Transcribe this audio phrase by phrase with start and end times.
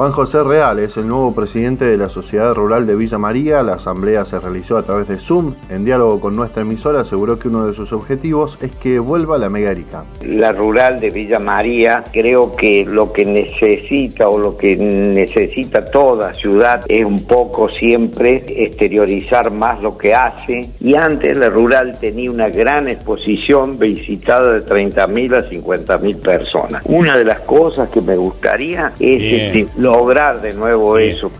[0.00, 3.62] Juan José Real es el nuevo presidente de la Sociedad Rural de Villa María.
[3.62, 5.52] La asamblea se realizó a través de Zoom.
[5.68, 9.50] En diálogo con nuestra emisora aseguró que uno de sus objetivos es que vuelva la
[9.50, 10.04] Mega Erika.
[10.22, 16.32] La rural de Villa María creo que lo que necesita o lo que necesita toda
[16.32, 20.70] ciudad es un poco siempre exteriorizar más lo que hace.
[20.80, 26.82] Y antes la rural tenía una gran exposición visitada de 30.000 a 50.000 personas.
[26.86, 31.30] Una de las cosas que me gustaría es este, lograr de nuevo eso.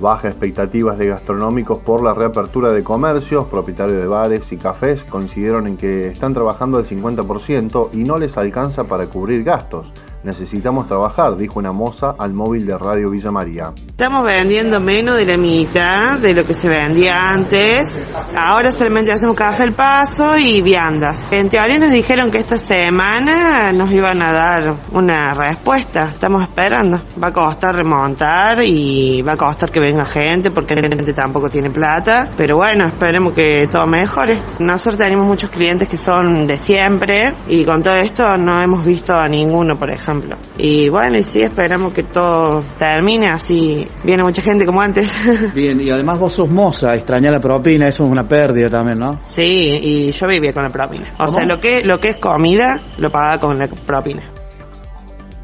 [0.00, 5.66] Baja expectativas de gastronómicos por la reapertura de comercios, propietarios de bares y cafés coincidieron
[5.66, 9.92] en que están trabajando al 50% y no les alcanza para cubrir gastos.
[10.24, 13.72] Necesitamos trabajar, dijo una moza al móvil de Radio Villa María.
[13.88, 17.92] Estamos vendiendo menos de la mitad de lo que se vendía antes.
[18.36, 21.32] Ahora solamente hacemos café al paso y viandas.
[21.32, 26.08] En teoría nos dijeron que esta semana nos iban a dar una respuesta.
[26.10, 27.00] Estamos esperando.
[27.22, 31.48] Va a costar remontar y va a costar que venga gente porque la gente tampoco
[31.48, 32.30] tiene plata.
[32.36, 34.40] Pero bueno, esperemos que todo mejore.
[34.58, 39.14] Nosotros tenemos muchos clientes que son de siempre y con todo esto no hemos visto
[39.14, 40.36] a ninguno, por ejemplo.
[40.58, 45.12] Y bueno, y sí, esperamos que todo termine, así viene mucha gente como antes.
[45.54, 49.20] Bien, y además vos sos moza, extrañar la propina, es una pérdida también, ¿no?
[49.24, 51.12] Sí, y yo vivía con la propina.
[51.18, 54.30] O sea, lo que, lo que es comida, lo pagaba con la propina.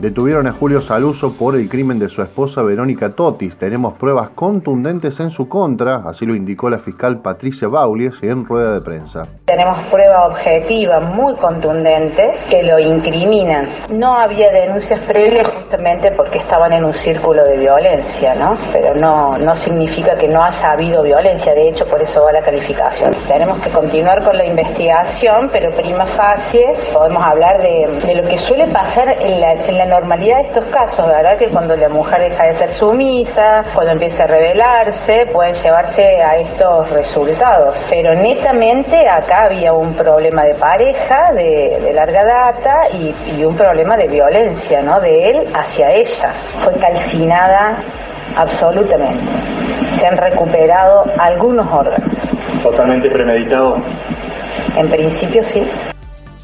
[0.00, 3.56] Detuvieron a Julio Saluso por el crimen de su esposa Verónica Totis.
[3.56, 8.74] Tenemos pruebas contundentes en su contra, así lo indicó la fiscal Patricia Baulies en rueda
[8.74, 9.28] de prensa.
[9.44, 13.68] Tenemos prueba objetiva muy contundente que lo incriminan.
[13.92, 18.58] No había denuncias previas justamente porque estaban en un círculo de violencia, ¿no?
[18.72, 22.42] Pero no, no significa que no haya habido violencia, de hecho por eso va la
[22.42, 23.12] calificación.
[23.28, 28.38] Tenemos que continuar con la investigación, pero prima facie podemos hablar de, de lo que
[28.40, 31.38] suele pasar en la, en la normalidad de estos casos, ¿verdad?
[31.38, 36.32] Que cuando la mujer deja de ser sumisa, cuando empieza a rebelarse, pueden llevarse a
[36.34, 37.76] estos resultados.
[37.90, 43.56] Pero netamente acá había un problema de pareja de, de larga data y, y un
[43.56, 45.00] problema de violencia, ¿no?
[45.00, 46.32] De él hacia ella.
[46.62, 47.78] Fue calcinada
[48.36, 49.24] absolutamente.
[49.98, 52.10] Se han recuperado algunos órganos.
[52.62, 53.76] ¿Totalmente premeditado?
[54.76, 55.66] En principio sí.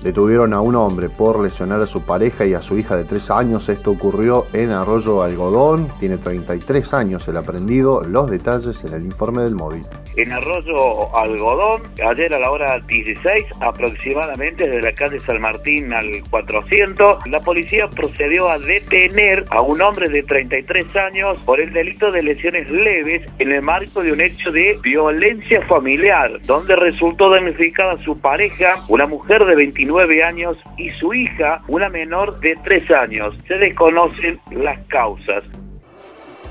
[0.02, 3.30] Detuvieron a un hombre por lesionar a su pareja y a su hija de 3
[3.30, 3.68] años.
[3.68, 5.88] Esto ocurrió en Arroyo Algodón.
[6.00, 8.02] Tiene 33 años el aprendido.
[8.02, 9.82] Los detalles en el informe del móvil.
[10.16, 16.22] En Arroyo Algodón, ayer a la hora 16 aproximadamente desde la calle San Martín al
[16.30, 22.10] 400, la policía procedió a detener a un hombre de 33 años por el delito
[22.10, 28.02] de lesiones leves en el marco de un hecho de violencia familiar, donde resultó damnificada
[28.02, 29.89] su pareja, una mujer de 29
[30.24, 33.34] años y su hija, una menor de 3 años.
[33.48, 35.42] Se desconocen las causas.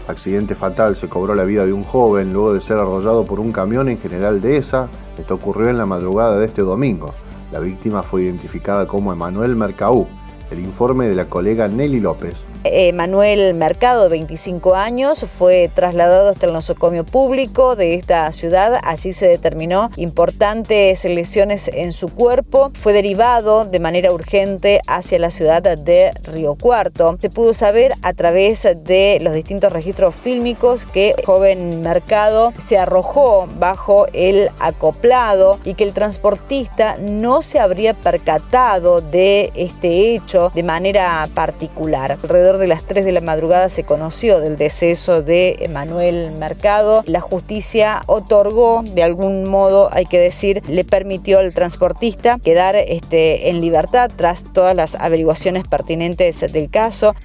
[0.07, 3.51] Accidente fatal se cobró la vida de un joven luego de ser arrollado por un
[3.51, 4.89] camión en General Dehesa.
[5.17, 7.13] Esto ocurrió en la madrugada de este domingo.
[7.51, 10.07] La víctima fue identificada como Emanuel Mercaú.
[10.51, 12.35] El informe de la colega Nelly López.
[12.65, 18.81] Eh, Manuel Mercado, de 25 años, fue trasladado hasta el nosocomio público de esta ciudad.
[18.83, 22.71] Allí se determinó importantes lesiones en su cuerpo.
[22.73, 27.17] Fue derivado de manera urgente hacia la ciudad de Río Cuarto.
[27.21, 32.77] Se pudo saber a través de los distintos registros fílmicos que el joven Mercado se
[32.77, 40.51] arrojó bajo el acoplado y que el transportista no se habría percatado de este hecho
[40.53, 42.17] de manera particular.
[42.57, 47.03] De las 3 de la madrugada se conoció del deceso de Manuel Mercado.
[47.05, 53.49] La justicia otorgó, de algún modo, hay que decir, le permitió al transportista quedar este,
[53.49, 57.15] en libertad tras todas las averiguaciones pertinentes del caso.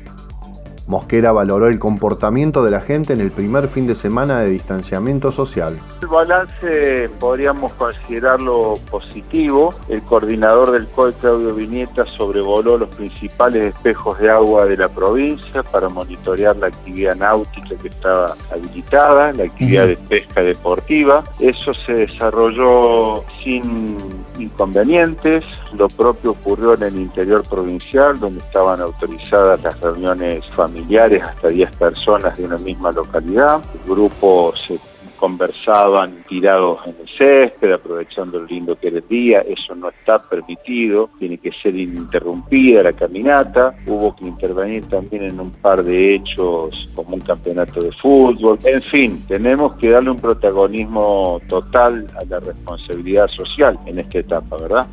[0.86, 5.30] Mosquera valoró el comportamiento de la gente en el primer fin de semana de distanciamiento
[5.30, 5.78] social.
[6.02, 9.74] El balance podríamos considerarlo positivo.
[9.88, 15.62] El coordinador del COE, Claudio Viñeta, sobrevoló los principales espejos de agua de la provincia
[15.62, 21.24] para monitorear la actividad náutica que estaba habilitada, la actividad de pesca deportiva.
[21.40, 23.96] Eso se desarrolló sin
[24.38, 25.44] inconvenientes.
[25.72, 30.73] Lo propio ocurrió en el interior provincial, donde estaban autorizadas las reuniones familiares
[31.22, 33.62] hasta 10 personas de una misma localidad.
[33.74, 34.78] El grupo se
[35.16, 41.08] conversaban tirados en el césped, aprovechando el lindo que el día, eso no está permitido,
[41.18, 46.90] tiene que ser ininterrumpida la caminata, hubo que intervenir también en un par de hechos
[46.94, 52.40] como un campeonato de fútbol, en fin, tenemos que darle un protagonismo total a la
[52.40, 54.86] responsabilidad social en esta etapa, ¿verdad?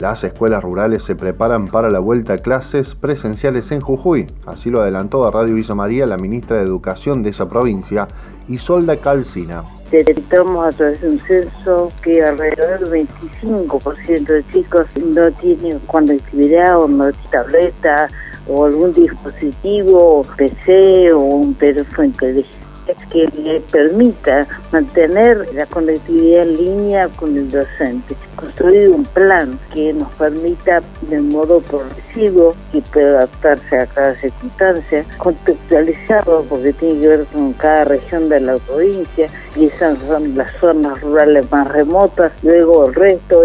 [0.00, 4.80] Las escuelas rurales se preparan para la vuelta a clases presenciales en Jujuy, así lo
[4.80, 8.08] adelantó a Radio Villa María la ministra de Educación de esa provincia,
[8.48, 9.60] Isolda Calcina.
[9.90, 16.80] Detectamos a través de un censo que alrededor del 25% de chicos no tienen conectividad
[16.80, 18.08] o no tienen tableta
[18.48, 22.59] o algún dispositivo, PC o un teléfono inteligente
[23.12, 28.16] que le permita mantener la conectividad en línea con el docente.
[28.36, 35.04] Construir un plan que nos permita de modo progresivo y pueda adaptarse a cada circunstancia,
[35.18, 40.50] contextualizado porque tiene que ver con cada región de la provincia y esas son las
[40.56, 43.44] zonas rurales más remotas, luego el resto.